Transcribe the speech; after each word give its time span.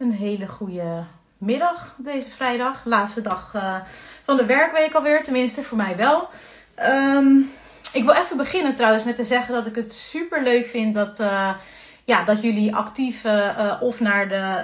Een 0.00 0.12
hele 0.12 0.46
goede 0.46 1.04
middag 1.38 1.94
deze 1.98 2.30
vrijdag. 2.30 2.84
Laatste 2.84 3.20
dag 3.20 3.52
uh, 3.56 3.76
van 4.22 4.36
de 4.36 4.44
werkweek 4.44 4.94
alweer, 4.94 5.22
tenminste 5.22 5.62
voor 5.62 5.76
mij 5.76 5.96
wel. 5.96 6.28
Um, 6.88 7.52
ik 7.92 8.04
wil 8.04 8.14
even 8.14 8.36
beginnen 8.36 8.74
trouwens 8.74 9.04
met 9.04 9.16
te 9.16 9.24
zeggen 9.24 9.54
dat 9.54 9.66
ik 9.66 9.74
het 9.74 9.94
super 9.94 10.42
leuk 10.42 10.66
vind 10.66 10.94
dat, 10.94 11.20
uh, 11.20 11.54
ja, 12.04 12.24
dat 12.24 12.42
jullie 12.42 12.74
actief 12.74 13.24
uh, 13.24 13.76
of 13.80 14.00
naar 14.00 14.28
de 14.28 14.62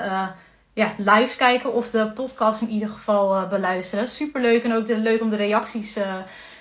ja, 0.72 0.92
lives 0.96 1.36
kijken 1.36 1.72
of 1.72 1.90
de 1.90 2.10
podcast 2.10 2.60
in 2.60 2.70
ieder 2.70 2.88
geval 2.88 3.46
beluisteren. 3.46 4.08
Super 4.08 4.40
leuk 4.40 4.64
en 4.64 4.74
ook 4.74 4.86
de, 4.86 4.98
leuk 4.98 5.20
om 5.20 5.30
de 5.30 5.36
reacties 5.36 5.98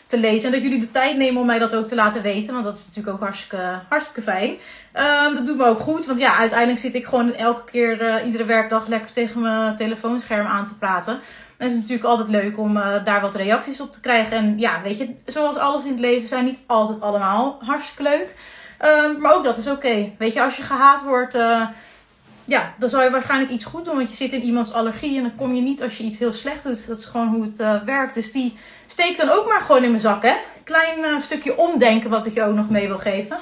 te 0.08 0.20
lezen. 0.20 0.46
En 0.46 0.52
dat 0.52 0.62
jullie 0.62 0.80
de 0.80 0.92
tijd 0.92 1.18
nemen 1.18 1.42
om 1.42 1.48
mij 1.48 1.60
dat 1.60 1.76
ook 1.76 1.88
te 1.88 1.96
laten 1.96 2.22
weten. 2.22 2.54
Want 2.54 2.66
dat 2.66 2.78
is 2.78 2.86
natuurlijk 2.86 3.16
ook 3.16 3.24
hartstikke, 3.24 3.80
hartstikke 3.90 4.32
fijn. 4.32 4.50
Um, 5.30 5.36
dat 5.36 5.46
doet 5.46 5.58
me 5.58 5.66
ook 5.66 5.80
goed. 5.80 6.06
Want 6.06 6.20
ja, 6.20 6.38
uiteindelijk 6.38 6.80
zit 6.80 6.96
ik 6.96 7.06
gewoon 7.06 7.34
elke 7.34 7.72
keer, 7.72 8.02
uh, 8.02 8.26
iedere 8.26 8.46
werkdag, 8.46 8.88
lekker 8.88 9.12
tegen 9.12 9.42
mijn 9.42 9.76
telefoonscherm 9.76 10.46
aan 10.46 10.66
te 10.66 10.78
praten. 10.78 11.14
En 11.58 11.66
het 11.68 11.72
is 11.72 11.78
natuurlijk 11.78 12.08
altijd 12.08 12.30
leuk 12.30 12.58
om 12.58 12.78
uh, 12.78 13.06
daar 13.06 13.22
wat 13.22 13.36
reacties 13.36 13.82
op 13.82 13.94
te 13.94 14.00
krijgen. 14.00 14.38
En 14.38 14.60
ja, 14.60 14.82
weet 14.82 14.98
je, 14.98 15.16
zoals 15.26 15.56
alles 15.56 15.84
in 15.84 15.92
het 15.92 16.00
leven 16.00 16.28
zijn 16.28 16.46
niet 16.46 16.60
altijd 16.66 17.02
allemaal 17.02 17.58
hartstikke 17.60 18.04
leuk. 18.04 18.34
Um, 18.86 19.22
maar 19.22 19.34
ook 19.34 19.44
dat 19.44 19.58
is 19.58 19.68
oké. 19.68 20.12
Weet 20.18 20.34
je, 20.34 20.44
als 20.44 20.56
je 20.58 20.64
gehaat 20.64 21.04
wordt, 21.04 21.36
uh, 21.36 21.68
ja, 22.46 22.74
dan 22.78 22.90
zal 22.90 23.04
je 23.04 23.10
waarschijnlijk 23.10 23.52
iets 23.52 23.66
goed 23.66 23.86
doen. 23.86 23.96
Want 23.96 24.10
je 24.10 24.16
zit 24.16 24.32
in 24.32 24.44
iemands 24.44 24.74
allergie 24.74 25.18
en 25.18 25.24
dan 25.24 25.36
kom 25.36 25.56
je 25.56 25.62
niet 25.62 25.84
als 25.84 25.98
je 25.98 26.04
iets 26.04 26.20
heel 26.20 26.32
slecht 26.32 26.64
doet. 26.64 26.88
Dat 26.88 26.98
is 26.98 27.06
gewoon 27.06 27.28
hoe 27.28 27.44
het 27.44 27.84
werkt. 27.86 28.14
Dus 28.14 28.32
die 28.32 28.58
steek 28.88 29.18
dan 29.18 29.30
ook 29.30 29.48
maar 29.48 29.62
gewoon 29.62 29.84
in 29.84 29.90
mijn 29.90 30.02
zak, 30.02 30.24
hè. 30.24 30.34
Klein 30.64 31.00
uh, 31.00 31.20
stukje 31.20 31.58
omdenken 31.58 32.10
wat 32.10 32.26
ik 32.26 32.34
je 32.34 32.44
ook 32.44 32.56
nog 32.56 32.70
mee 32.70 32.88
wil 32.88 32.98
geven. 32.98 33.38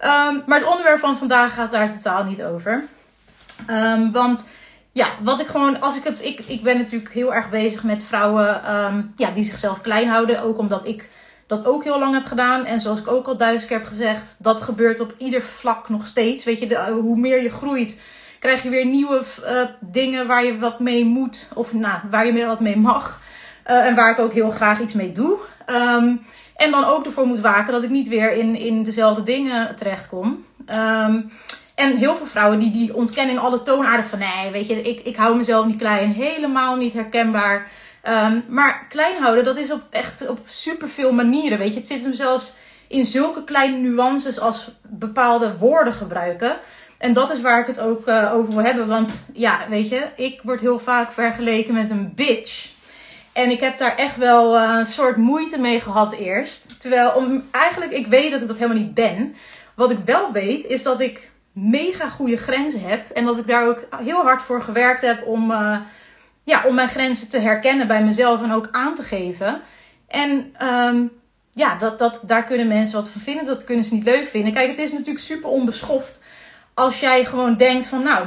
Um, 0.00 0.42
maar 0.46 0.58
het 0.58 0.68
onderwerp 0.68 0.98
van 0.98 1.18
vandaag 1.18 1.54
gaat 1.54 1.70
daar 1.70 1.92
totaal 1.92 2.24
niet 2.24 2.42
over. 2.42 2.84
Um, 3.70 4.12
want 4.12 4.48
ja, 4.92 5.08
wat 5.22 5.40
ik 5.40 5.46
gewoon, 5.46 5.80
als 5.80 5.96
ik 5.96 6.04
het, 6.04 6.24
ik, 6.24 6.38
ik 6.38 6.62
ben 6.62 6.78
natuurlijk 6.78 7.12
heel 7.12 7.34
erg 7.34 7.50
bezig 7.50 7.82
met 7.82 8.02
vrouwen 8.02 8.74
um, 8.74 9.12
ja, 9.16 9.30
die 9.30 9.44
zichzelf 9.44 9.80
klein 9.80 10.08
houden. 10.08 10.42
Ook 10.42 10.58
omdat 10.58 10.86
ik 10.86 11.08
dat 11.46 11.66
ook 11.66 11.84
heel 11.84 11.98
lang 11.98 12.14
heb 12.14 12.24
gedaan. 12.24 12.64
En 12.64 12.80
zoals 12.80 12.98
ik 12.98 13.08
ook 13.08 13.26
al 13.26 13.36
duizend 13.36 13.70
heb 13.70 13.84
gezegd, 13.84 14.36
dat 14.38 14.60
gebeurt 14.60 15.00
op 15.00 15.14
ieder 15.18 15.42
vlak 15.42 15.88
nog 15.88 16.06
steeds. 16.06 16.44
Weet 16.44 16.58
je, 16.58 16.66
de, 16.66 16.90
hoe 16.90 17.18
meer 17.18 17.42
je 17.42 17.50
groeit, 17.50 18.00
krijg 18.44 18.62
je 18.62 18.68
weer 18.68 18.86
nieuwe 18.86 19.22
uh, 19.44 19.60
dingen 19.80 20.26
waar 20.26 20.44
je 20.44 20.58
wat 20.58 20.80
mee 20.80 21.04
moet. 21.04 21.48
Of 21.54 21.72
nou, 21.72 21.98
waar 22.10 22.26
je 22.26 22.46
wat 22.46 22.60
mee 22.60 22.76
mag. 22.76 23.20
Uh, 23.70 23.86
en 23.86 23.94
waar 23.94 24.10
ik 24.10 24.18
ook 24.18 24.32
heel 24.32 24.50
graag 24.50 24.80
iets 24.80 24.92
mee 24.92 25.12
doe. 25.12 25.38
Um, 25.66 26.26
en 26.56 26.70
dan 26.70 26.84
ook 26.84 27.06
ervoor 27.06 27.26
moet 27.26 27.40
waken 27.40 27.72
dat 27.72 27.82
ik 27.82 27.90
niet 27.90 28.08
weer 28.08 28.32
in, 28.32 28.56
in 28.56 28.82
dezelfde 28.82 29.22
dingen 29.22 29.76
terechtkom. 29.76 30.44
Um, 30.66 31.30
en 31.74 31.96
heel 31.96 32.16
veel 32.16 32.26
vrouwen 32.26 32.58
die, 32.58 32.70
die 32.70 32.94
ontkennen 32.94 33.34
in 33.34 33.40
alle 33.40 33.62
toonaarden 33.62 34.06
van 34.06 34.18
nee, 34.18 34.50
weet 34.52 34.68
je, 34.68 34.82
ik, 34.82 35.00
ik 35.00 35.16
hou 35.16 35.36
mezelf 35.36 35.66
niet 35.66 35.78
klein. 35.78 36.12
Helemaal 36.12 36.76
niet 36.76 36.92
herkenbaar. 36.92 37.68
Um, 38.08 38.44
maar 38.48 38.86
klein 38.88 39.22
houden, 39.22 39.44
dat 39.44 39.56
is 39.56 39.72
op 39.72 39.82
echt 39.90 40.28
op 40.28 40.38
superveel 40.44 41.12
manieren. 41.12 41.58
Weet 41.58 41.72
je, 41.72 41.78
het 41.78 41.88
zit 41.88 42.02
hem 42.02 42.12
zelfs 42.12 42.54
in 42.88 43.04
zulke 43.04 43.44
kleine 43.44 43.76
nuances 43.76 44.40
als 44.40 44.70
bepaalde 44.82 45.56
woorden 45.58 45.92
gebruiken. 45.92 46.56
En 47.04 47.12
dat 47.12 47.32
is 47.32 47.40
waar 47.40 47.60
ik 47.60 47.66
het 47.66 47.80
ook 47.80 48.08
uh, 48.08 48.32
over 48.34 48.54
wil 48.54 48.64
hebben. 48.64 48.86
Want 48.86 49.24
ja, 49.32 49.66
weet 49.68 49.88
je, 49.88 50.08
ik 50.16 50.40
word 50.42 50.60
heel 50.60 50.78
vaak 50.78 51.12
vergeleken 51.12 51.74
met 51.74 51.90
een 51.90 52.12
bitch. 52.14 52.68
En 53.32 53.50
ik 53.50 53.60
heb 53.60 53.78
daar 53.78 53.96
echt 53.96 54.16
wel 54.16 54.56
uh, 54.56 54.74
een 54.78 54.86
soort 54.86 55.16
moeite 55.16 55.58
mee 55.58 55.80
gehad 55.80 56.12
eerst. 56.12 56.80
Terwijl 56.80 57.10
om, 57.10 57.44
eigenlijk, 57.50 57.92
ik 57.92 58.06
weet 58.06 58.30
dat 58.30 58.40
ik 58.40 58.48
dat 58.48 58.58
helemaal 58.58 58.82
niet 58.82 58.94
ben. 58.94 59.34
Wat 59.74 59.90
ik 59.90 59.98
wel 60.04 60.32
weet, 60.32 60.64
is 60.64 60.82
dat 60.82 61.00
ik 61.00 61.30
mega 61.52 62.08
goede 62.08 62.36
grenzen 62.36 62.80
heb. 62.80 63.10
En 63.10 63.24
dat 63.24 63.38
ik 63.38 63.46
daar 63.46 63.68
ook 63.68 63.86
heel 64.04 64.22
hard 64.22 64.42
voor 64.42 64.62
gewerkt 64.62 65.00
heb 65.00 65.26
om, 65.26 65.50
uh, 65.50 65.76
ja, 66.44 66.62
om 66.66 66.74
mijn 66.74 66.88
grenzen 66.88 67.30
te 67.30 67.38
herkennen 67.38 67.86
bij 67.86 68.04
mezelf 68.04 68.42
en 68.42 68.52
ook 68.52 68.68
aan 68.70 68.94
te 68.94 69.02
geven. 69.02 69.60
En 70.08 70.54
um, 70.62 71.10
ja, 71.52 71.76
dat, 71.76 71.98
dat, 71.98 72.20
daar 72.22 72.44
kunnen 72.44 72.68
mensen 72.68 72.96
wat 72.96 73.08
van 73.08 73.20
vinden. 73.20 73.46
Dat 73.46 73.64
kunnen 73.64 73.84
ze 73.84 73.94
niet 73.94 74.04
leuk 74.04 74.28
vinden. 74.28 74.52
Kijk, 74.52 74.70
het 74.70 74.78
is 74.78 74.90
natuurlijk 74.90 75.18
super 75.18 75.48
onbeschoft 75.48 76.22
als 76.74 77.00
jij 77.00 77.24
gewoon 77.24 77.56
denkt 77.56 77.86
van 77.86 78.02
nou, 78.02 78.26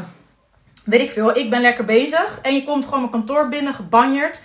weet 0.83 1.01
ik 1.01 1.11
veel, 1.11 1.37
ik 1.37 1.49
ben 1.49 1.61
lekker 1.61 1.85
bezig. 1.85 2.39
En 2.41 2.53
je 2.53 2.63
komt 2.63 2.85
gewoon 2.85 2.99
mijn 2.99 3.11
kantoor 3.11 3.49
binnen, 3.49 3.73
gebanjerd. 3.73 4.41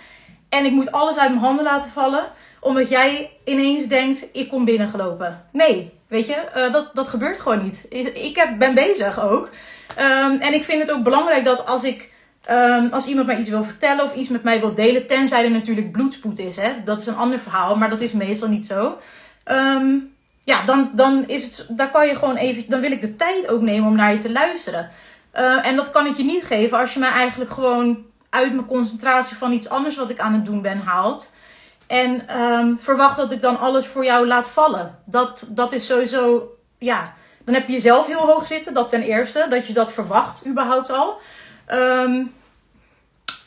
En 0.49 0.65
ik 0.65 0.71
moet 0.71 0.91
alles 0.91 1.17
uit 1.17 1.29
mijn 1.29 1.43
handen 1.43 1.63
laten 1.63 1.91
vallen. 1.91 2.25
Omdat 2.59 2.89
jij 2.89 3.31
ineens 3.45 3.87
denkt, 3.87 4.25
ik 4.31 4.49
kom 4.49 4.65
binnengelopen. 4.65 5.45
Nee, 5.51 5.93
weet 6.07 6.27
je, 6.27 6.43
uh, 6.57 6.73
dat, 6.73 6.95
dat 6.95 7.07
gebeurt 7.07 7.39
gewoon 7.39 7.63
niet. 7.63 7.85
Ik 8.13 8.35
heb, 8.35 8.57
ben 8.57 8.73
bezig 8.73 9.21
ook. 9.21 9.49
Um, 9.99 10.39
en 10.39 10.53
ik 10.53 10.63
vind 10.63 10.81
het 10.81 10.91
ook 10.91 11.03
belangrijk 11.03 11.45
dat 11.45 11.65
als 11.65 11.83
ik... 11.83 12.11
Um, 12.51 12.89
als 12.91 13.05
iemand 13.05 13.27
mij 13.27 13.37
iets 13.37 13.49
wil 13.49 13.63
vertellen 13.63 14.03
of 14.03 14.15
iets 14.15 14.29
met 14.29 14.43
mij 14.43 14.59
wil 14.59 14.73
delen, 14.73 15.07
tenzij 15.07 15.43
er 15.43 15.51
natuurlijk 15.51 15.91
bloedspoed 15.91 16.39
is, 16.39 16.55
hè? 16.55 16.71
dat 16.85 17.01
is 17.01 17.07
een 17.07 17.15
ander 17.15 17.39
verhaal, 17.39 17.75
maar 17.75 17.89
dat 17.89 18.01
is 18.01 18.11
meestal 18.11 18.47
niet 18.47 18.65
zo. 18.65 18.97
Um, 19.45 20.12
ja, 20.43 20.65
dan, 20.65 20.91
dan 20.93 21.27
is 21.27 21.43
het, 21.43 21.67
daar 21.69 21.89
kan 21.89 22.07
je 22.07 22.15
gewoon 22.15 22.35
even, 22.35 22.63
dan 22.67 22.79
wil 22.79 22.91
ik 22.91 23.01
de 23.01 23.15
tijd 23.15 23.47
ook 23.47 23.61
nemen 23.61 23.87
om 23.87 23.95
naar 23.95 24.13
je 24.13 24.19
te 24.19 24.31
luisteren. 24.31 24.89
Uh, 25.35 25.65
en 25.65 25.75
dat 25.75 25.91
kan 25.91 26.05
ik 26.05 26.17
je 26.17 26.23
niet 26.23 26.43
geven 26.43 26.77
als 26.77 26.93
je 26.93 26.99
mij 26.99 27.09
eigenlijk 27.09 27.51
gewoon 27.51 28.05
uit 28.29 28.53
mijn 28.53 28.65
concentratie 28.65 29.37
van 29.37 29.51
iets 29.51 29.69
anders 29.69 29.95
wat 29.95 30.09
ik 30.09 30.19
aan 30.19 30.33
het 30.33 30.45
doen 30.45 30.61
ben 30.61 30.79
haalt. 30.79 31.33
En 31.87 32.41
um, 32.41 32.77
verwacht 32.81 33.17
dat 33.17 33.31
ik 33.31 33.41
dan 33.41 33.59
alles 33.59 33.85
voor 33.85 34.05
jou 34.05 34.27
laat 34.27 34.47
vallen. 34.47 34.99
Dat, 35.05 35.47
dat 35.49 35.73
is 35.73 35.85
sowieso, 35.85 36.51
ja, 36.77 37.13
dan 37.45 37.53
heb 37.53 37.67
je 37.67 37.73
jezelf 37.73 38.07
heel 38.07 38.27
hoog 38.27 38.47
zitten. 38.47 38.73
Dat 38.73 38.89
ten 38.89 39.01
eerste, 39.01 39.45
dat 39.49 39.67
je 39.67 39.73
dat 39.73 39.93
verwacht 39.93 40.47
überhaupt 40.47 40.91
al. 40.91 41.17
Um, 41.71 42.33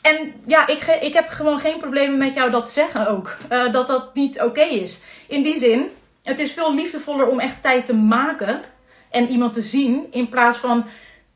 en 0.01 0.33
ja, 0.45 0.67
ik, 0.67 0.97
ik 1.01 1.13
heb 1.13 1.29
gewoon 1.29 1.59
geen 1.59 1.77
problemen 1.77 2.17
met 2.17 2.33
jou 2.33 2.51
dat 2.51 2.71
zeggen 2.71 3.07
ook. 3.07 3.37
Uh, 3.51 3.71
dat 3.71 3.87
dat 3.87 4.13
niet 4.13 4.41
oké 4.41 4.61
is. 4.61 4.99
In 5.27 5.43
die 5.43 5.57
zin, 5.57 5.89
het 6.27 6.39
is 6.39 6.51
veel 6.51 6.73
liefdevoller 6.73 7.27
om 7.27 7.39
echt 7.39 7.61
tijd 7.61 7.85
te 7.85 7.95
maken 7.95 8.59
en 9.11 9.27
iemand 9.27 9.53
te 9.53 9.61
zien. 9.61 10.07
In 10.11 10.29
plaats 10.29 10.57
van 10.57 10.85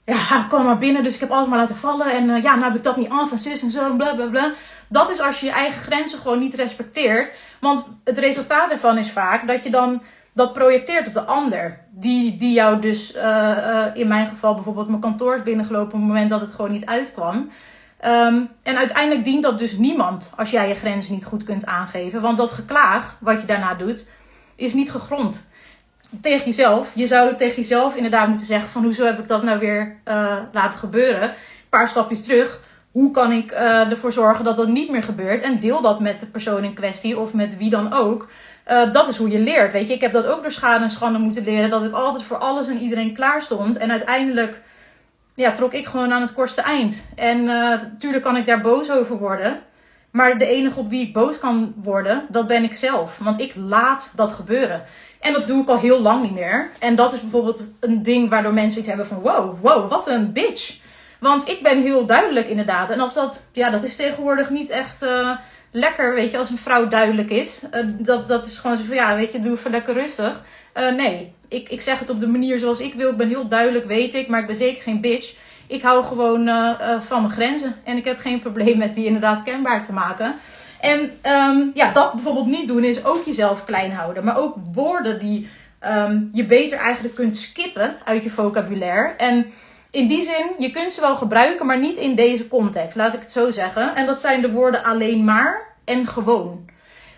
ja, 0.06 0.46
kom 0.50 0.64
maar 0.64 0.78
binnen, 0.78 1.04
dus 1.04 1.14
ik 1.14 1.20
heb 1.20 1.32
alles 1.32 1.48
maar 1.48 1.58
laten 1.58 1.76
vallen. 1.76 2.12
En 2.12 2.30
uh, 2.30 2.44
ja, 2.44 2.56
nou 2.56 2.64
heb 2.64 2.76
ik 2.76 2.84
dat 2.84 2.98
niet 2.98 3.10
af 3.10 3.32
en 3.32 3.40
zus 3.40 3.62
en 3.62 3.72
zo, 3.72 3.96
bla 3.96 4.16
bla 4.16 4.26
bla. 4.26 4.52
Dat 4.88 5.12
is 5.12 5.20
als 5.20 5.40
je 5.40 5.46
je 5.46 5.52
eigen 5.52 5.82
grenzen 5.82 6.20
gewoon 6.20 6.40
niet 6.40 6.54
respecteert. 6.54 7.34
Want 7.60 7.86
het 8.04 8.18
resultaat 8.18 8.72
ervan 8.72 8.98
is 8.98 9.12
vaak 9.12 9.48
dat 9.48 9.64
je 9.64 9.70
dan 9.70 10.02
dat 10.34 10.54
projecteert 10.54 11.08
op 11.08 11.14
de 11.14 11.26
ander. 11.26 11.80
Die, 11.90 12.36
die 12.36 12.54
jou 12.54 12.80
dus, 12.80 13.16
uh, 13.16 13.22
uh, 13.22 13.86
in 13.94 14.08
mijn 14.08 14.28
geval 14.28 14.54
bijvoorbeeld 14.54 14.88
mijn 14.88 15.02
kantoor 15.02 15.36
is 15.36 15.44
binnengelopen 15.44 15.94
op 15.94 16.00
het 16.00 16.02
moment 16.02 16.30
dat 16.30 16.42
het 16.42 16.52
gewoon 16.52 16.72
niet 16.72 16.86
uitkwam. 16.86 17.50
Um, 18.06 18.50
en 18.64 18.78
uiteindelijk 18.78 19.26
dient 19.26 19.44
dat 19.44 19.58
dus 19.58 19.78
niemand 19.78 20.32
als 20.36 20.50
jij 20.52 20.68
je 20.68 20.76
grenzen 20.76 21.14
niet 21.14 21.26
goed 21.26 21.44
kunt 21.44 21.66
aangeven. 21.66 22.22
Want 22.22 22.38
dat 22.38 22.52
geklaag 22.52 23.18
wat 23.20 23.42
je 23.42 23.48
daarna 23.48 23.74
doet, 23.74 24.08
is 24.62 24.74
niet 24.74 24.92
gegrond 24.92 25.46
tegen 26.22 26.46
jezelf. 26.46 26.92
Je 26.96 27.08
zou 27.08 27.36
tegen 27.36 27.56
jezelf 27.56 27.96
inderdaad 27.96 28.28
moeten 28.28 28.46
zeggen 28.46 28.70
van 28.70 28.84
hoezo 28.84 29.06
heb 29.06 29.20
ik 29.20 29.28
dat 29.28 29.44
nou 29.44 29.60
weer 29.60 29.96
uh, 30.08 30.38
laten 30.52 30.80
gebeuren. 30.80 31.24
Een 31.24 31.70
paar 31.70 31.90
stapjes 31.90 32.24
terug. 32.24 32.60
Hoe 32.92 33.12
kan 33.12 33.32
ik 33.32 33.52
uh, 33.52 33.92
ervoor 33.92 34.12
zorgen 34.12 34.46
dat 34.46 34.58
dat 34.58 34.68
niet 34.68 34.90
meer 34.90 35.04
gebeurt? 35.04 35.42
En 35.42 35.60
deel 35.60 35.82
dat 35.82 36.00
met 36.00 36.20
de 36.20 36.26
persoon 36.26 36.64
in 36.64 36.74
kwestie 36.74 37.20
of 37.20 37.34
met 37.34 37.58
wie 37.58 37.70
dan 37.70 37.94
ook. 37.94 38.28
Uh, 38.72 38.94
dat 38.94 39.08
is 39.08 39.18
hoe 39.18 39.30
je 39.30 39.40
leert. 39.40 39.72
Weet 39.72 39.88
je, 39.88 39.94
ik 39.94 40.02
heb 40.02 40.14
dat 40.14 40.26
ook 40.26 40.42
door 40.42 40.52
schade 40.52 40.84
en 40.84 40.90
schande 40.90 41.20
moeten 41.20 41.44
leren. 41.44 41.70
Dat 41.70 41.84
ik 41.84 41.94
altijd 41.94 42.24
voor 42.24 42.38
alles 42.38 42.68
en 42.68 42.80
iedereen 42.80 43.14
klaar 43.14 43.42
stond. 43.42 43.78
En 43.78 43.92
uiteindelijk 43.92 44.62
ja, 45.36 45.52
trok 45.52 45.74
ik 45.74 45.86
gewoon 45.86 46.14
aan 46.14 46.22
het 46.22 46.34
kortste 46.34 46.62
eind. 46.62 47.06
En 47.16 47.44
natuurlijk 47.44 48.24
kan 48.24 48.38
ik 48.38 48.46
daar 48.46 48.62
boos 48.62 48.92
over 48.92 49.18
worden. 49.18 49.62
Maar 50.12 50.38
de 50.38 50.46
enige 50.46 50.80
op 50.80 50.90
wie 50.90 51.08
ik 51.08 51.14
boos 51.14 51.40
kan 51.40 51.74
worden, 51.84 52.26
dat 52.30 52.48
ben 52.48 52.64
ik 52.64 52.76
zelf. 52.76 53.18
Want 53.18 53.42
ik 53.42 53.54
laat 53.56 54.12
dat 54.16 54.32
gebeuren. 54.32 54.84
En 55.20 55.34
dat 55.34 55.48
doe 55.48 55.62
ik 55.62 55.70
al 55.70 55.80
heel 55.80 56.02
lang 56.02 56.22
niet 56.22 56.34
meer. 56.34 56.70
En 56.80 56.96
dat 56.96 57.14
is 57.14 57.22
bijvoorbeeld 57.22 57.74
een 57.80 58.04
ding 58.04 58.30
waardoor 58.30 58.54
mensen 58.54 58.80
iets 58.80 58.88
hebben 58.88 59.08
van 59.08 59.20
wow, 59.20 59.58
wow, 59.62 59.90
wat 59.90 60.08
een 60.08 60.34
bitch. 60.34 60.80
Want 61.20 61.50
ik 61.50 61.62
ben 61.62 61.82
heel 61.82 62.06
duidelijk 62.06 62.48
inderdaad. 62.48 62.90
En 62.90 63.00
als 63.00 63.14
dat, 63.14 63.46
ja, 63.52 63.70
dat 63.70 63.84
is 63.84 63.96
tegenwoordig 63.96 64.50
niet 64.50 64.70
echt 64.70 65.04
uh, 65.04 65.32
lekker, 65.72 66.14
weet 66.14 66.32
je, 66.32 66.38
als 66.38 66.50
een 66.50 66.58
vrouw 66.58 66.88
duidelijk 66.88 67.30
is. 67.30 67.62
Uh, 67.76 67.86
dat, 67.88 68.28
dat 68.28 68.46
is 68.46 68.58
gewoon 68.58 68.78
zo 68.78 68.84
van, 68.84 68.96
ja, 68.96 69.16
weet 69.16 69.32
je, 69.32 69.40
doe 69.40 69.58
even 69.58 69.72
lekker 69.72 69.94
rustig. 69.94 70.44
Uh, 70.78 70.94
nee, 70.96 71.34
ik, 71.48 71.70
ik 71.70 71.82
zeg 71.82 72.00
het 72.00 72.10
op 72.10 72.20
de 72.20 72.28
manier 72.28 72.60
zoals 72.60 72.80
ik 72.80 72.94
wil. 72.94 73.10
Ik 73.10 73.18
ben 73.18 73.28
heel 73.28 73.48
duidelijk, 73.48 73.86
weet 73.86 74.14
ik, 74.14 74.28
maar 74.28 74.40
ik 74.40 74.48
ben 74.48 74.56
zeker 74.56 74.82
geen 74.82 75.02
bitch. 75.02 75.34
Ik 75.72 75.82
hou 75.82 76.04
gewoon 76.04 76.50
van 77.02 77.22
mijn 77.22 77.34
grenzen. 77.34 77.76
En 77.84 77.98
ik 77.98 78.06
heb 78.06 78.20
geen 78.20 78.40
probleem 78.40 78.78
met 78.78 78.96
die 78.96 79.06
inderdaad 79.06 79.44
kenbaar 79.44 79.86
te 79.86 79.94
maken. 79.94 80.36
En 80.80 81.00
um, 81.00 81.72
ja, 81.74 81.92
dat 81.92 82.14
bijvoorbeeld 82.14 82.46
niet 82.46 82.68
doen 82.68 82.84
is 82.84 83.06
ook 83.06 83.26
jezelf 83.26 83.66
klein 83.66 83.92
houden. 83.92 84.24
Maar 84.24 84.38
ook 84.38 84.56
woorden 84.74 85.20
die 85.20 85.50
um, 85.88 86.30
je 86.34 86.46
beter 86.46 86.78
eigenlijk 86.78 87.16
kunt 87.16 87.38
skippen 87.38 87.96
uit 88.06 88.24
je 88.24 88.30
vocabulaire. 88.30 89.14
En 89.18 89.52
in 89.92 90.08
die 90.08 90.24
zin, 90.24 90.52
je 90.58 90.72
kunt 90.72 90.92
ze 90.92 91.02
wel 91.02 91.16
gebruiken, 91.16 91.66
maar 91.66 91.80
niet 91.80 91.98
in 91.98 92.16
deze 92.16 92.48
context, 92.48 92.96
laat 92.96 93.14
ik 93.14 93.20
het 93.20 93.32
zo 93.32 93.52
zeggen. 93.52 93.96
En 93.96 94.06
dat 94.06 94.20
zijn 94.20 94.42
de 94.42 94.52
woorden 94.52 94.84
alleen 94.84 95.24
maar 95.24 95.68
en 95.86 96.08
gewoon. 96.08 96.70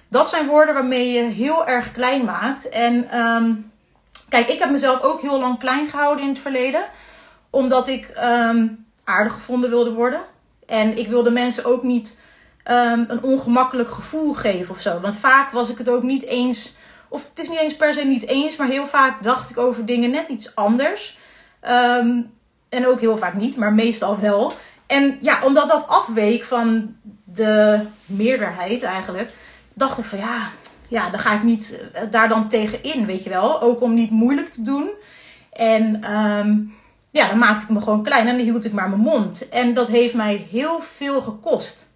Dat 0.08 0.30
zijn 0.30 0.48
woorden 0.48 0.74
waarmee 0.74 1.12
je 1.12 1.22
heel 1.22 1.68
erg 1.68 1.92
klein 1.92 2.26
maakt. 2.26 2.70
En 2.70 3.20
um, 3.20 3.72
kijk, 4.30 4.48
ik 4.48 4.60
heb 4.60 4.70
mezelf 4.70 5.02
ook 5.02 5.22
heel 5.22 5.40
lang 5.40 5.60
klein 5.60 5.88
gehouden 5.88 6.24
in 6.24 6.30
het 6.30 6.40
verleden. 6.40 6.84
Omdat 7.54 7.88
ik 7.88 8.12
aardig 9.04 9.34
gevonden 9.34 9.70
wilde 9.70 9.94
worden. 9.94 10.22
En 10.66 10.98
ik 10.98 11.08
wilde 11.08 11.30
mensen 11.30 11.66
ook 11.66 11.84
niet 11.84 12.20
ehm, 12.64 13.04
een 13.08 13.24
ongemakkelijk 13.24 13.90
gevoel 13.90 14.34
geven 14.34 14.76
of 14.76 14.82
zo. 14.82 15.00
Want 15.00 15.16
vaak 15.16 15.52
was 15.52 15.70
ik 15.70 15.78
het 15.78 15.90
ook 15.90 16.04
niet 16.04 16.24
eens, 16.24 16.76
of 17.08 17.26
het 17.30 17.40
is 17.40 17.50
niet 17.50 17.60
eens 17.60 17.76
per 17.76 17.94
se 17.94 18.02
niet 18.02 18.28
eens, 18.28 18.56
maar 18.56 18.68
heel 18.68 18.88
vaak 18.88 19.24
dacht 19.24 19.50
ik 19.50 19.58
over 19.58 19.86
dingen 19.86 20.12
net 20.12 20.30
iets 20.30 20.56
anders. 20.56 21.18
Ehm, 21.60 22.22
en 22.70 22.88
ook 22.88 23.00
heel 23.00 23.18
vaak 23.18 23.34
niet, 23.34 23.56
maar 23.56 23.74
meestal 23.74 24.20
wel. 24.20 24.54
En 24.88 25.18
ja, 25.22 25.40
omdat 25.44 25.68
dat 25.68 25.88
afweek 25.88 26.44
van 26.44 26.96
de 27.24 27.86
meerderheid 28.06 28.84
eigenlijk, 28.84 29.32
dacht 29.74 29.98
ik 29.98 30.06
van 30.06 30.20
ja, 30.20 30.50
ja, 30.88 31.10
dan 31.10 31.20
ga 31.20 31.34
ik 31.34 31.44
niet 31.44 31.80
eh, 31.94 32.02
daar 32.12 32.30
dan 32.30 32.50
tegen 32.50 32.84
in, 32.84 33.06
weet 33.06 33.24
je 33.24 33.30
wel. 33.30 33.62
Ook 33.62 33.82
om 33.82 33.94
niet 33.94 34.12
moeilijk 34.12 34.52
te 34.52 34.62
doen. 34.62 34.90
En 35.52 36.04
ehm, 36.04 36.56
ja, 37.14 37.28
dan 37.28 37.38
maakte 37.38 37.64
ik 37.64 37.70
me 37.70 37.82
gewoon 37.82 38.04
klein 38.04 38.28
en 38.28 38.38
dan 38.38 38.46
hield 38.46 38.66
ik 38.66 38.74
maar 38.74 38.90
mijn 38.90 39.02
mond. 39.02 39.50
En 39.50 39.74
dat 39.74 39.88
heeft 39.88 40.14
mij 40.14 40.46
heel 40.52 40.82
veel 40.82 41.22
gekost. 41.22 41.92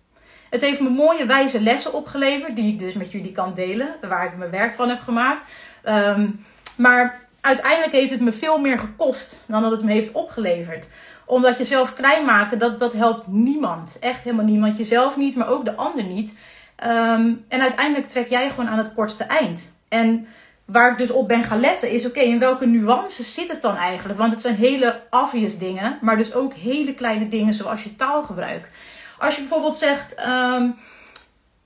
Het 0.49 0.61
heeft 0.61 0.79
me 0.79 0.89
mooie 0.89 1.25
wijze 1.25 1.61
lessen 1.61 1.93
opgeleverd, 1.93 2.55
die 2.55 2.71
ik 2.71 2.79
dus 2.79 2.93
met 2.93 3.11
jullie 3.11 3.31
kan 3.31 3.53
delen, 3.53 3.95
waar 4.07 4.25
ik 4.25 4.37
mijn 4.37 4.51
werk 4.51 4.75
van 4.75 4.89
heb 4.89 4.99
gemaakt. 4.99 5.43
Ehm, 5.83 6.29
maar 6.75 7.19
uiteindelijk 7.41 7.91
heeft 7.91 8.11
het 8.11 8.21
me 8.21 8.31
veel 8.31 8.59
meer 8.59 8.79
gekost 8.79 9.43
dan 9.47 9.61
dat 9.61 9.71
het 9.71 9.83
me 9.83 9.91
heeft 9.91 10.11
opgeleverd. 10.11 10.89
Omdat 11.25 11.57
jezelf 11.57 11.93
klein 11.93 12.25
maken, 12.25 12.59
dat, 12.59 12.79
dat 12.79 12.93
helpt 12.93 13.27
niemand. 13.27 13.97
Echt 13.99 14.23
helemaal 14.23 14.45
niemand. 14.45 14.77
Jezelf 14.77 15.17
niet, 15.17 15.35
maar 15.35 15.49
ook 15.49 15.65
de 15.65 15.75
ander 15.75 16.03
niet. 16.03 16.33
Ehm, 16.75 17.31
en 17.47 17.61
uiteindelijk 17.61 18.07
trek 18.07 18.29
jij 18.29 18.49
gewoon 18.49 18.69
aan 18.69 18.77
het 18.77 18.93
kortste 18.93 19.23
eind. 19.23 19.73
En 19.87 20.27
waar 20.67 20.91
ik 20.91 20.97
dus 20.97 21.11
op 21.11 21.27
ben 21.27 21.43
gaan 21.43 21.59
letten 21.59 21.89
is, 21.89 22.05
oké, 22.05 22.19
in 22.19 22.39
welke 22.39 22.65
nuances 22.65 23.33
zit 23.33 23.47
het 23.47 23.61
dan 23.61 23.75
eigenlijk? 23.75 24.19
Want 24.19 24.31
het 24.31 24.41
zijn 24.41 24.55
hele 24.55 25.01
obvious 25.09 25.57
dingen, 25.57 25.97
maar 26.01 26.17
dus 26.17 26.33
ook 26.33 26.53
hele 26.53 26.93
kleine 26.93 27.27
dingen 27.27 27.53
zoals 27.53 27.83
je 27.83 27.95
taalgebruik. 27.95 28.69
Als 29.17 29.35
je 29.35 29.41
bijvoorbeeld 29.41 29.77
zegt, 29.77 30.15
um, 30.27 30.75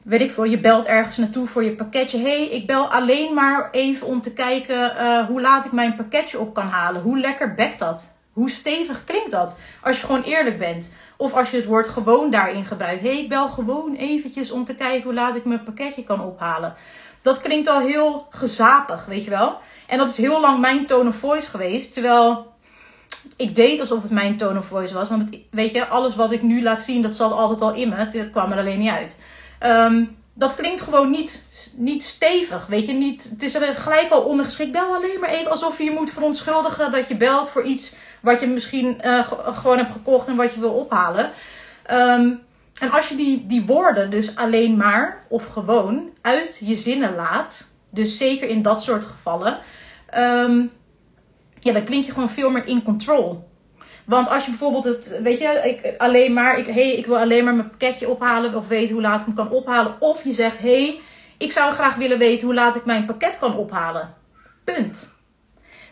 weet 0.03 0.21
ik 0.21 0.31
veel, 0.31 0.43
je 0.43 0.59
belt 0.59 0.85
ergens 0.85 1.17
naartoe 1.17 1.47
voor 1.47 1.63
je 1.63 1.75
pakketje. 1.75 2.19
hey, 2.19 2.47
ik 2.47 2.67
bel 2.67 2.91
alleen 2.91 3.33
maar 3.33 3.69
even 3.71 4.07
om 4.07 4.21
te 4.21 4.33
kijken 4.33 4.95
uh, 4.95 5.25
hoe 5.25 5.41
laat 5.41 5.65
ik 5.65 5.71
mijn 5.71 5.95
pakketje 5.95 6.39
op 6.39 6.53
kan 6.53 6.67
halen. 6.67 7.01
Hoe 7.01 7.19
lekker 7.19 7.53
bekt 7.53 7.79
dat? 7.79 8.13
Hoe 8.33 8.49
stevig 8.49 9.03
klinkt 9.03 9.31
dat? 9.31 9.55
Als 9.81 9.99
je 9.99 10.05
gewoon 10.05 10.23
eerlijk 10.23 10.57
bent. 10.57 10.93
Of 11.17 11.33
als 11.33 11.51
je 11.51 11.57
het 11.57 11.65
woord 11.65 11.87
gewoon 11.87 12.31
daarin 12.31 12.65
gebruikt. 12.65 13.01
hey, 13.01 13.19
ik 13.19 13.29
bel 13.29 13.49
gewoon 13.49 13.95
eventjes 13.95 14.51
om 14.51 14.65
te 14.65 14.75
kijken 14.75 15.03
hoe 15.03 15.13
laat 15.13 15.35
ik 15.35 15.45
mijn 15.45 15.63
pakketje 15.63 16.03
kan 16.03 16.23
ophalen. 16.23 16.75
Dat 17.21 17.41
klinkt 17.41 17.67
al 17.67 17.79
heel 17.79 18.27
gezapig, 18.29 19.05
weet 19.05 19.23
je 19.23 19.29
wel. 19.29 19.59
En 19.87 19.97
dat 19.97 20.09
is 20.09 20.17
heel 20.17 20.41
lang 20.41 20.59
mijn 20.59 20.85
tone 20.85 21.09
of 21.09 21.15
voice 21.15 21.49
geweest. 21.49 21.93
Terwijl 21.93 22.53
ik 23.35 23.55
deed 23.55 23.79
alsof 23.79 24.01
het 24.01 24.11
mijn 24.11 24.37
tone 24.37 24.59
of 24.59 24.65
voice 24.65 24.93
was. 24.93 25.09
Want 25.09 25.29
weet 25.51 25.73
je, 25.73 25.87
alles 25.87 26.15
wat 26.15 26.31
ik 26.31 26.41
nu 26.41 26.61
laat 26.61 26.81
zien, 26.81 27.01
dat 27.01 27.15
zat 27.15 27.31
altijd 27.31 27.61
al 27.61 27.73
in 27.73 27.89
me. 27.89 27.95
Het 27.95 28.29
kwam 28.31 28.51
er 28.51 28.57
alleen 28.57 28.79
niet 28.79 28.91
uit. 28.91 29.17
Um, 29.63 30.19
dat 30.33 30.55
klinkt 30.55 30.81
gewoon 30.81 31.09
niet, 31.09 31.43
niet 31.75 32.03
stevig. 32.03 32.65
Weet 32.67 32.85
je, 32.85 32.93
niet, 32.93 33.23
het 33.29 33.43
is 33.43 33.55
er 33.55 33.75
gelijk 33.75 34.11
al 34.11 34.21
ondergeschikt. 34.21 34.71
Bel 34.71 34.95
alleen 34.95 35.19
maar 35.19 35.29
even 35.29 35.51
alsof 35.51 35.77
je 35.77 35.83
je 35.83 35.91
moet 35.91 36.11
verontschuldigen 36.11 36.91
dat 36.91 37.07
je 37.07 37.15
belt 37.15 37.49
voor 37.49 37.63
iets 37.63 37.95
wat 38.19 38.39
je 38.39 38.47
misschien 38.47 39.01
uh, 39.05 39.27
gewoon 39.43 39.77
hebt 39.77 39.91
gekocht 39.91 40.27
en 40.27 40.35
wat 40.35 40.53
je 40.53 40.59
wil 40.59 40.73
ophalen. 40.73 41.31
Um, 41.91 42.41
en 42.81 42.91
als 42.91 43.09
je 43.09 43.15
die, 43.15 43.45
die 43.45 43.65
woorden 43.65 44.09
dus 44.09 44.35
alleen 44.35 44.77
maar 44.77 45.25
of 45.27 45.45
gewoon 45.45 46.09
uit 46.21 46.57
je 46.63 46.75
zinnen 46.75 47.15
laat, 47.15 47.67
dus 47.89 48.17
zeker 48.17 48.49
in 48.49 48.61
dat 48.61 48.81
soort 48.81 49.03
gevallen, 49.03 49.59
um, 50.17 50.71
ja, 51.59 51.73
dan 51.73 51.83
klink 51.83 52.05
je 52.05 52.11
gewoon 52.11 52.29
veel 52.29 52.49
meer 52.49 52.67
in 52.67 52.83
control. 52.83 53.49
Want 54.05 54.29
als 54.29 54.43
je 54.45 54.49
bijvoorbeeld 54.49 54.83
het, 54.83 55.19
weet 55.23 55.39
je, 55.39 55.61
ik, 55.63 56.01
alleen 56.01 56.33
maar, 56.33 56.59
ik, 56.59 56.65
hey, 56.65 56.91
ik 56.91 57.05
wil 57.05 57.17
alleen 57.17 57.43
maar 57.43 57.55
mijn 57.55 57.69
pakketje 57.69 58.09
ophalen 58.09 58.55
of 58.55 58.67
weten 58.67 58.93
hoe 58.93 59.01
laat 59.01 59.19
ik 59.19 59.25
hem 59.25 59.35
kan 59.35 59.49
ophalen. 59.49 59.95
Of 59.99 60.23
je 60.23 60.33
zegt, 60.33 60.59
hey, 60.59 60.99
ik 61.37 61.51
zou 61.51 61.73
graag 61.73 61.95
willen 61.95 62.17
weten 62.17 62.45
hoe 62.45 62.55
laat 62.55 62.75
ik 62.75 62.85
mijn 62.85 63.05
pakket 63.05 63.39
kan 63.39 63.55
ophalen. 63.55 64.13
Punt. 64.63 65.13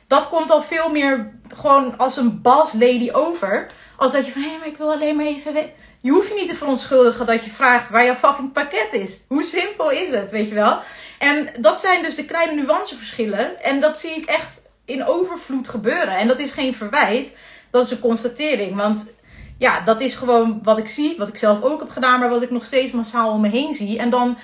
Dat 0.07 0.30
komt 0.30 0.51
al 0.51 0.62
veel 0.62 0.89
meer 0.89 1.39
gewoon 1.56 1.97
als 1.97 2.18
een 2.18 2.41
boss 2.41 2.74
lady 2.74 3.09
over. 3.12 3.68
Als 3.97 4.12
dat 4.12 4.25
je 4.25 4.31
van, 4.31 4.41
hé, 4.41 4.50
hey, 4.50 4.57
maar 4.57 4.68
ik 4.68 4.77
wil 4.77 4.91
alleen 4.91 5.15
maar 5.15 5.25
even 5.25 5.53
weten. 5.53 5.71
Je 6.01 6.12
hoeft 6.12 6.28
je 6.28 6.34
niet 6.34 6.50
te 6.50 6.56
verontschuldigen 6.56 7.25
dat 7.25 7.44
je 7.44 7.51
vraagt 7.51 7.90
waar 7.90 8.06
jouw 8.06 8.16
fucking 8.16 8.51
pakket 8.51 8.88
is. 8.92 9.22
Hoe 9.28 9.44
simpel 9.44 9.92
is 9.92 10.12
het, 10.12 10.31
weet 10.31 10.48
je 10.48 10.54
wel? 10.56 10.80
En 11.19 11.50
dat 11.60 11.80
zijn 11.80 12.04
dus 12.04 12.16
de 12.16 12.25
kleine 12.25 12.62
nuanceverschillen. 12.62 13.62
En 13.62 13.80
dat 13.80 14.00
zie 14.00 14.12
ik 14.12 14.25
echt 14.25 14.62
in 14.86 15.06
overvloed 15.06 15.68
gebeuren. 15.68 16.18
En 16.18 16.28
dat 16.28 16.40
is 16.40 16.51
geen 16.51 16.75
verwijt, 16.75 17.36
dat 17.69 17.86
is 17.86 17.92
een 17.92 18.00
constatering. 18.00 18.75
Want 18.75 19.13
ja, 19.57 19.81
dat 19.81 20.01
is 20.01 20.16
gewoon 20.16 20.60
wat 20.63 20.78
ik 20.78 20.88
zie, 20.88 21.16
wat 21.18 21.28
ik 21.28 21.38
zelf 21.38 21.62
ook 21.62 21.80
heb 21.80 21.90
gedaan, 21.90 22.19
maar 22.19 22.30
wat 22.30 22.42
ik 22.42 22.51
nog 22.51 22.63
steeds 22.63 22.92
massaal 22.92 23.31
om 23.31 23.42
me 23.42 23.50
heen 23.50 23.74
zie. 23.74 24.00
En 24.00 24.10
dan, 24.10 24.38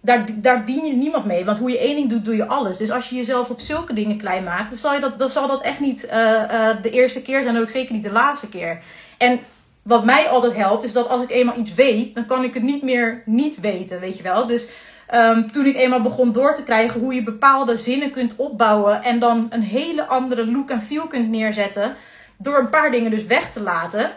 daar, 0.00 0.24
daar 0.34 0.64
dien 0.64 0.84
je 0.84 0.92
niemand 0.92 1.24
mee. 1.24 1.44
Want 1.44 1.58
hoe 1.58 1.70
je 1.70 1.78
één 1.78 1.96
ding 1.96 2.10
doet, 2.10 2.24
doe 2.24 2.36
je 2.36 2.46
alles. 2.46 2.76
Dus 2.76 2.90
als 2.90 3.08
je 3.08 3.16
jezelf 3.16 3.50
op 3.50 3.60
zulke 3.60 3.92
dingen 3.92 4.18
klein 4.18 4.44
maakt, 4.44 4.70
dan 4.70 4.78
zal, 4.78 4.94
je 4.94 5.00
dat, 5.00 5.18
dan 5.18 5.30
zal 5.30 5.46
dat 5.46 5.62
echt 5.62 5.80
niet 5.80 6.04
uh, 6.04 6.12
uh, 6.12 6.68
de 6.82 6.90
eerste 6.90 7.22
keer 7.22 7.42
zijn 7.42 7.56
en 7.56 7.62
ook 7.62 7.68
zeker 7.68 7.94
niet 7.94 8.02
de 8.02 8.12
laatste 8.12 8.48
keer. 8.48 8.82
En 9.18 9.40
wat 9.82 10.04
mij 10.04 10.28
altijd 10.28 10.54
helpt, 10.54 10.84
is 10.84 10.92
dat 10.92 11.08
als 11.08 11.22
ik 11.22 11.30
eenmaal 11.30 11.58
iets 11.58 11.74
weet, 11.74 12.14
dan 12.14 12.26
kan 12.26 12.44
ik 12.44 12.54
het 12.54 12.62
niet 12.62 12.82
meer 12.82 13.22
niet 13.24 13.60
weten, 13.60 14.00
weet 14.00 14.16
je 14.16 14.22
wel. 14.22 14.46
Dus 14.46 14.68
um, 15.14 15.50
toen 15.50 15.66
ik 15.66 15.76
eenmaal 15.76 16.00
begon 16.00 16.32
door 16.32 16.54
te 16.54 16.62
krijgen 16.62 17.00
hoe 17.00 17.14
je 17.14 17.22
bepaalde 17.22 17.76
zinnen 17.76 18.10
kunt 18.10 18.36
opbouwen 18.36 19.02
en 19.02 19.18
dan 19.18 19.46
een 19.50 19.62
hele 19.62 20.06
andere 20.06 20.46
look 20.46 20.70
en 20.70 20.82
feel 20.82 21.06
kunt 21.06 21.28
neerzetten, 21.28 21.96
door 22.36 22.58
een 22.58 22.70
paar 22.70 22.90
dingen 22.90 23.10
dus 23.10 23.24
weg 23.24 23.52
te 23.52 23.60
laten. 23.60 24.10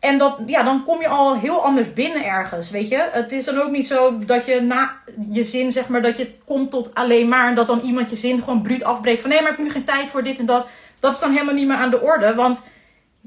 En 0.00 0.18
dat, 0.18 0.42
ja, 0.46 0.62
dan 0.62 0.84
kom 0.84 1.00
je 1.00 1.08
al 1.08 1.36
heel 1.36 1.64
anders 1.64 1.92
binnen 1.92 2.24
ergens, 2.24 2.70
weet 2.70 2.88
je. 2.88 3.08
Het 3.12 3.32
is 3.32 3.44
dan 3.44 3.60
ook 3.60 3.70
niet 3.70 3.86
zo 3.86 4.18
dat 4.18 4.46
je 4.46 4.60
na 4.60 4.96
je 5.30 5.44
zin, 5.44 5.72
zeg 5.72 5.88
maar, 5.88 6.02
dat 6.02 6.16
je 6.16 6.22
het 6.22 6.38
komt 6.44 6.70
tot 6.70 6.94
alleen 6.94 7.28
maar 7.28 7.48
en 7.48 7.54
dat 7.54 7.66
dan 7.66 7.80
iemand 7.80 8.10
je 8.10 8.16
zin 8.16 8.42
gewoon 8.42 8.62
bruut 8.62 8.84
afbreekt 8.84 9.20
van 9.20 9.30
nee, 9.30 9.42
maar 9.42 9.50
ik 9.50 9.56
heb 9.56 9.66
nu 9.66 9.72
geen 9.72 9.84
tijd 9.84 10.08
voor 10.08 10.22
dit 10.22 10.38
en 10.38 10.46
dat. 10.46 10.66
Dat 10.98 11.12
is 11.14 11.20
dan 11.20 11.32
helemaal 11.32 11.54
niet 11.54 11.66
meer 11.66 11.76
aan 11.76 11.90
de 11.90 12.00
orde, 12.00 12.34
want 12.34 12.62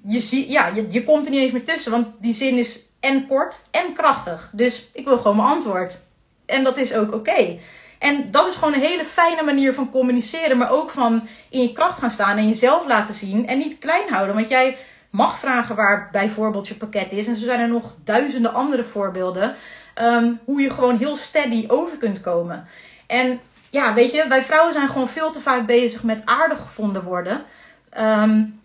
je, 0.07 0.19
zie, 0.19 0.51
ja, 0.51 0.67
je, 0.67 0.85
je 0.89 1.03
komt 1.03 1.25
er 1.25 1.31
niet 1.31 1.41
eens 1.41 1.51
meer 1.51 1.65
tussen. 1.65 1.91
Want 1.91 2.07
die 2.19 2.33
zin 2.33 2.57
is 2.57 2.85
en 2.99 3.27
kort 3.27 3.61
en 3.71 3.93
krachtig. 3.93 4.49
Dus 4.53 4.89
ik 4.93 5.05
wil 5.05 5.17
gewoon 5.17 5.37
mijn 5.37 5.49
antwoord. 5.49 5.99
En 6.45 6.63
dat 6.63 6.77
is 6.77 6.93
ook 6.93 7.13
oké. 7.13 7.57
En 7.99 8.31
dat 8.31 8.47
is 8.47 8.55
gewoon 8.55 8.73
een 8.73 8.79
hele 8.79 9.05
fijne 9.05 9.43
manier 9.43 9.73
van 9.73 9.89
communiceren. 9.89 10.57
Maar 10.57 10.71
ook 10.71 10.89
van 10.89 11.27
in 11.49 11.61
je 11.61 11.71
kracht 11.71 11.99
gaan 11.99 12.11
staan 12.11 12.37
en 12.37 12.47
jezelf 12.47 12.87
laten 12.87 13.15
zien. 13.15 13.47
En 13.47 13.57
niet 13.57 13.79
klein 13.79 14.09
houden. 14.09 14.35
Want 14.35 14.49
jij 14.49 14.77
mag 15.09 15.39
vragen 15.39 15.75
waar 15.75 16.09
bijvoorbeeld 16.11 16.67
je 16.67 16.75
pakket 16.75 17.11
is. 17.11 17.27
En 17.27 17.35
zo 17.35 17.45
zijn 17.45 17.59
er 17.59 17.67
nog 17.67 17.95
duizenden 18.03 18.53
andere 18.53 18.83
voorbeelden. 18.83 19.55
Um, 20.01 20.39
hoe 20.45 20.61
je 20.61 20.69
gewoon 20.69 20.97
heel 20.97 21.15
steady 21.15 21.65
over 21.67 21.97
kunt 21.97 22.21
komen. 22.21 22.67
En 23.07 23.39
ja, 23.69 23.93
weet 23.93 24.11
je, 24.11 24.27
wij 24.27 24.43
vrouwen 24.43 24.73
zijn 24.73 24.87
gewoon 24.87 25.09
veel 25.09 25.31
te 25.31 25.41
vaak 25.41 25.65
bezig 25.65 26.03
met 26.03 26.21
aardig 26.25 26.59
gevonden 26.61 27.03
worden. 27.03 27.43
Um, 27.99 28.59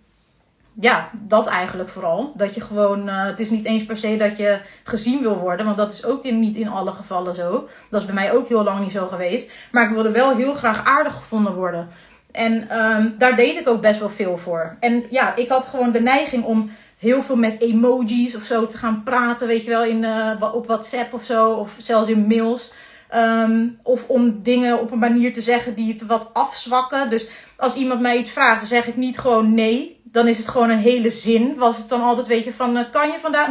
ja, 0.80 1.10
dat 1.12 1.46
eigenlijk 1.46 1.88
vooral. 1.88 2.32
Dat 2.36 2.54
je 2.54 2.60
gewoon, 2.60 3.08
uh, 3.08 3.24
het 3.24 3.40
is 3.40 3.50
niet 3.50 3.64
eens 3.64 3.84
per 3.84 3.96
se 3.96 4.16
dat 4.16 4.36
je 4.36 4.58
gezien 4.82 5.20
wil 5.20 5.36
worden, 5.36 5.66
want 5.66 5.76
dat 5.76 5.92
is 5.92 6.04
ook 6.04 6.24
niet 6.24 6.56
in 6.56 6.68
alle 6.68 6.92
gevallen 6.92 7.34
zo. 7.34 7.68
Dat 7.90 8.00
is 8.00 8.06
bij 8.06 8.14
mij 8.14 8.32
ook 8.32 8.48
heel 8.48 8.64
lang 8.64 8.80
niet 8.80 8.90
zo 8.90 9.06
geweest. 9.06 9.50
Maar 9.70 9.84
ik 9.84 9.94
wilde 9.94 10.10
wel 10.10 10.36
heel 10.36 10.54
graag 10.54 10.84
aardig 10.84 11.14
gevonden 11.14 11.54
worden. 11.54 11.88
En 12.32 12.78
um, 12.78 13.14
daar 13.18 13.36
deed 13.36 13.56
ik 13.56 13.68
ook 13.68 13.80
best 13.80 14.00
wel 14.00 14.10
veel 14.10 14.38
voor. 14.38 14.76
En 14.80 15.04
ja, 15.10 15.36
ik 15.36 15.48
had 15.48 15.66
gewoon 15.66 15.92
de 15.92 16.00
neiging 16.00 16.44
om 16.44 16.70
heel 16.98 17.22
veel 17.22 17.36
met 17.36 17.60
emojis 17.60 18.36
of 18.36 18.42
zo 18.42 18.66
te 18.66 18.78
gaan 18.78 19.02
praten, 19.02 19.46
weet 19.46 19.64
je 19.64 19.70
wel, 19.70 19.84
in, 19.84 20.02
uh, 20.02 20.54
op 20.54 20.66
WhatsApp 20.66 21.12
of 21.12 21.22
zo, 21.22 21.52
of 21.52 21.74
zelfs 21.76 22.08
in 22.08 22.26
mails. 22.26 22.72
Um, 23.14 23.78
of 23.82 24.08
om 24.08 24.42
dingen 24.42 24.80
op 24.80 24.90
een 24.90 24.98
manier 24.98 25.32
te 25.32 25.40
zeggen 25.40 25.74
die 25.74 25.92
het 25.92 26.06
wat 26.06 26.30
afzwakken. 26.32 27.10
Dus 27.10 27.28
als 27.56 27.74
iemand 27.74 28.00
mij 28.00 28.18
iets 28.18 28.30
vraagt, 28.30 28.66
zeg 28.66 28.86
ik 28.86 28.96
niet 28.96 29.18
gewoon 29.18 29.54
nee 29.54 30.01
dan 30.12 30.28
is 30.28 30.36
het 30.36 30.48
gewoon 30.48 30.70
een 30.70 30.78
hele 30.78 31.10
zin. 31.10 31.54
Was 31.56 31.76
het 31.76 31.88
dan 31.88 32.02
altijd, 32.02 32.26
weet 32.26 32.44
je, 32.44 32.52
van 32.52 32.76
uh, 32.76 32.82
kan 32.92 33.10
je 33.10 33.18
vandaag? 33.18 33.48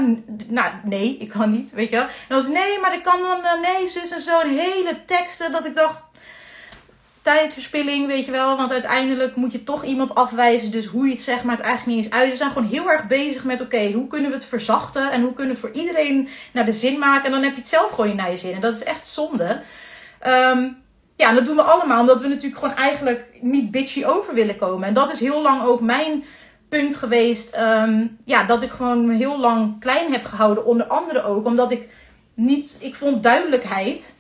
Nou, 0.48 0.72
nee, 0.84 1.18
ik 1.18 1.30
kan 1.30 1.52
niet, 1.52 1.72
weet 1.72 1.90
je 1.90 1.96
dan 1.96 2.08
was 2.28 2.48
nee, 2.48 2.80
maar 2.80 2.94
ik 2.94 3.04
kan 3.04 3.22
dan, 3.22 3.40
uh, 3.40 3.70
nee, 3.70 3.88
zus 3.88 4.12
en 4.12 4.22
zo. 4.22 4.40
Hele 4.40 5.06
teksten 5.06 5.52
dat 5.52 5.66
ik 5.66 5.76
dacht, 5.76 6.00
tijdverspilling, 7.22 8.08
weet 8.08 8.26
je 8.26 8.32
wel. 8.32 8.58
Want 8.58 8.72
uiteindelijk 8.72 9.36
moet 9.36 9.52
je 9.52 9.64
toch 9.64 9.84
iemand 9.84 10.16
afwijzen. 10.16 10.72
Dus 10.72 10.86
hoe 10.86 11.06
je 11.06 11.12
het 11.12 11.22
zegt 11.22 11.44
maakt 11.44 11.62
eigenlijk 11.62 11.98
niet 11.98 12.06
eens 12.06 12.14
uit. 12.14 12.30
We 12.30 12.38
zijn 12.38 12.52
gewoon 12.52 12.70
heel 12.70 12.90
erg 12.90 13.08
bezig 13.08 13.44
met, 13.44 13.62
oké, 13.62 13.92
hoe 13.92 14.08
kunnen 14.08 14.30
we 14.30 14.36
het 14.36 14.46
verzachten? 14.46 15.12
En 15.12 15.22
hoe 15.22 15.34
kunnen 15.34 15.56
we 15.56 15.62
het 15.62 15.72
voor 15.72 15.82
iedereen 15.82 16.30
naar 16.52 16.66
de 16.66 16.74
zin 16.74 17.00
maken? 17.00 17.26
En 17.26 17.32
dan 17.32 17.44
heb 17.44 17.54
je 17.54 17.60
het 17.60 17.70
zelf 17.70 17.92
gewoon 17.92 18.16
naar 18.16 18.32
je 18.32 18.38
zin. 18.38 18.54
En 18.54 18.62
dat 18.62 18.76
is 18.76 18.84
echt 18.84 19.08
zonde. 19.08 19.62
Um, 20.28 20.78
ja, 21.16 21.30
en 21.30 21.36
dat 21.36 21.46
doen 21.46 21.56
we 21.56 21.62
allemaal 21.62 22.00
omdat 22.00 22.22
we 22.22 22.28
natuurlijk 22.28 22.60
gewoon 22.60 22.76
eigenlijk 22.76 23.30
niet 23.42 23.72
bitchy 23.72 24.06
over 24.06 24.34
willen 24.34 24.58
komen. 24.58 24.88
En 24.88 24.94
dat 24.94 25.12
is 25.12 25.20
heel 25.20 25.42
lang 25.42 25.64
ook 25.64 25.82
mijn 25.82 26.24
punt 26.72 26.96
geweest. 26.96 27.58
Um, 27.58 28.18
ja, 28.26 28.44
dat 28.44 28.64
ik 28.64 28.70
gewoon 28.70 29.10
heel 29.10 29.40
lang 29.40 29.80
klein 29.80 30.12
heb 30.12 30.26
gehouden. 30.26 30.66
Onder 30.66 30.88
andere 30.88 31.24
ook 31.24 31.46
omdat 31.46 31.72
ik 31.72 31.90
niet. 32.34 32.78
Ik 32.80 32.96
vond 32.96 33.24
duidelijkheid. 33.24 34.16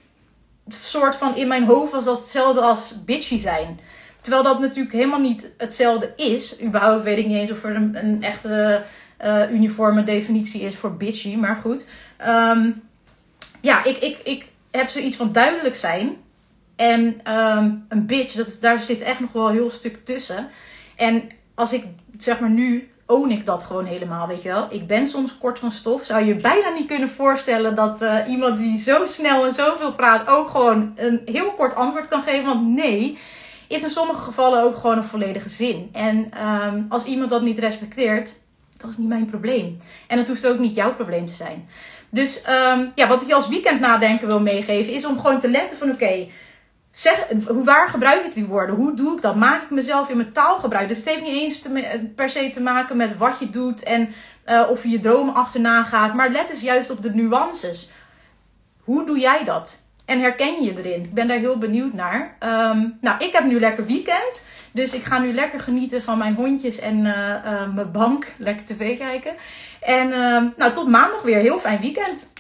soort 0.68 1.16
van 1.16 1.36
in 1.36 1.48
mijn 1.48 1.64
hoofd 1.64 1.92
was 1.92 2.06
dat 2.06 2.20
hetzelfde 2.20 2.62
als 2.62 3.04
bitchy 3.06 3.38
zijn. 3.38 3.80
Terwijl 4.22 4.44
dat 4.44 4.60
natuurlijk 4.60 4.96
helemaal 4.96 5.20
niet 5.20 5.52
hetzelfde 5.58 6.14
is. 6.16 6.62
Überhaupt 6.62 7.04
weet 7.04 7.18
ik 7.18 7.26
niet 7.26 7.38
eens 7.38 7.52
of 7.52 7.64
er 7.64 7.76
een, 7.76 8.24
echte 8.24 8.84
uh, 9.26 9.52
uniforme 9.52 10.04
definitie 10.04 10.62
is 10.62 10.76
voor 10.76 10.98
bitchy. 10.98 11.36
Maar 11.36 11.56
goed. 11.56 11.88
Ehm, 12.18 12.72
ja, 13.62 13.84
ik, 13.84 13.98
ik, 13.98 14.18
ik 14.24 14.48
heb 14.72 14.90
zoiets 14.90 15.16
van 15.16 15.32
duidelijk 15.32 15.76
zijn. 15.76 16.18
En 16.76 17.20
ehm, 17.24 17.74
een 17.88 18.06
bitch, 18.06 18.34
dat, 18.34 18.58
daar 18.62 18.80
zit 18.80 19.02
echt 19.02 19.20
nog 19.20 19.32
wel 19.32 19.50
heel 19.50 19.70
stuk 19.70 20.06
tussen. 20.06 20.50
En 20.96 21.30
als 21.56 21.74
ik 21.74 21.86
zeg 22.24 22.40
maar 22.40 22.50
nu 22.50 22.92
own 23.06 23.30
ik 23.30 23.46
dat 23.46 23.64
gewoon 23.64 23.86
helemaal, 23.86 24.28
weet 24.28 24.42
je 24.42 24.50
wel. 24.50 24.68
Ik 24.70 24.88
ben 24.88 25.08
soms 25.08 25.38
kort 25.38 25.60
van 25.60 25.72
stof. 25.72 26.04
Zou 26.04 26.24
je 26.24 26.36
bijna 26.36 26.70
niet 26.70 26.88
kunnen 26.88 27.10
voorstellen 27.10 27.76
dat 27.76 28.02
uh, 28.02 28.18
iemand 28.28 28.58
die 28.58 28.78
zo 28.78 29.06
snel 29.06 29.46
en 29.46 29.54
zoveel 29.54 29.94
praat 29.94 30.28
ook 30.28 30.50
gewoon 30.50 30.94
een 30.96 31.22
heel 31.26 31.52
kort 31.52 31.76
antwoord 31.76 32.08
kan 32.08 32.22
geven. 32.22 32.46
Want 32.46 32.68
nee, 32.68 33.18
is 33.68 33.84
in 33.84 33.90
sommige 33.90 34.22
gevallen 34.22 34.64
ook 34.64 34.76
gewoon 34.76 34.98
een 34.98 35.06
volledige 35.06 35.50
zin. 35.50 35.90
En 35.92 36.32
um, 36.48 36.86
als 36.90 37.04
iemand 37.04 37.30
dat 37.30 37.42
niet 37.42 37.60
respecteert, 37.60 38.40
dat 38.78 38.90
is 38.90 38.98
niet 38.98 39.08
mijn 39.08 39.26
probleem. 39.26 39.78
En 40.08 40.18
het 40.18 40.28
hoeft 40.28 40.48
ook 40.48 40.60
niet 40.60 40.76
jouw 40.76 40.96
probleem 40.96 41.28
te 41.28 41.34
zijn. 41.34 41.68
Dus 42.10 42.44
um, 42.50 42.92
ja, 42.96 43.08
wat 43.08 43.22
ik 43.22 43.28
je 43.28 43.34
als 43.34 43.48
weekend 43.48 43.80
nadenken 43.80 44.28
wil 44.28 44.42
meegeven, 44.42 44.94
is 44.94 45.06
om 45.06 45.20
gewoon 45.20 45.40
te 45.40 45.50
letten 45.50 45.78
van 45.78 45.92
oké. 45.92 46.28
Zeg, 46.92 47.26
hoe, 47.48 47.64
waar 47.64 47.90
gebruik 47.90 48.26
ik 48.26 48.34
die 48.34 48.46
woorden? 48.46 48.76
Hoe 48.76 48.96
doe 48.96 49.16
ik 49.16 49.22
dat? 49.22 49.36
Maak 49.36 49.64
ik 49.64 49.70
mezelf 49.70 50.10
in 50.10 50.18
mijn 50.18 50.32
taalgebruik? 50.32 50.88
Dus 50.88 50.98
het 50.98 51.10
heeft 51.10 51.22
niet 51.22 51.42
eens 51.42 51.60
per 52.16 52.30
se 52.30 52.50
te 52.50 52.62
maken 52.62 52.98
met 52.98 53.18
wat 53.18 53.40
je 53.40 53.50
doet 53.50 53.84
en 53.84 54.10
uh, 54.46 54.68
of 54.70 54.84
je 54.84 54.90
je 54.90 55.00
dromen 55.00 55.34
achterna 55.34 55.84
gaat. 55.84 56.14
Maar 56.14 56.30
let 56.30 56.50
eens 56.50 56.62
juist 56.62 56.90
op 56.90 57.02
de 57.02 57.14
nuances. 57.14 57.92
Hoe 58.84 59.06
doe 59.06 59.20
jij 59.20 59.44
dat? 59.44 59.84
En 60.06 60.20
herken 60.20 60.64
je 60.64 60.78
erin? 60.78 61.04
Ik 61.04 61.14
ben 61.14 61.28
daar 61.28 61.38
heel 61.38 61.58
benieuwd 61.58 61.94
naar. 61.94 62.38
Um, 62.40 62.98
nou, 63.02 63.24
ik 63.24 63.32
heb 63.34 63.44
nu 63.44 63.60
lekker 63.60 63.86
weekend. 63.86 64.46
Dus 64.72 64.94
ik 64.94 65.04
ga 65.04 65.20
nu 65.20 65.34
lekker 65.34 65.60
genieten 65.60 66.04
van 66.04 66.18
mijn 66.18 66.36
hondjes 66.36 66.80
en 66.80 66.98
uh, 66.98 67.14
uh, 67.46 67.74
mijn 67.74 67.92
bank. 67.92 68.36
Lekker 68.38 68.66
tv 68.66 68.98
kijken. 68.98 69.36
En 69.82 70.08
uh, 70.08 70.44
nou, 70.58 70.74
tot 70.74 70.88
maandag 70.88 71.22
weer. 71.22 71.38
Heel 71.38 71.60
fijn 71.60 71.82
weekend. 71.82 72.31